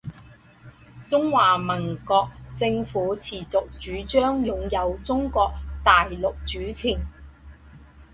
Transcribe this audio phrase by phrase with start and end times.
[1.07, 3.45] 中华民国政府持续
[3.79, 6.99] 主张拥有中国大陆主权